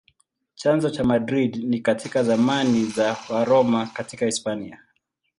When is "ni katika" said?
1.63-2.23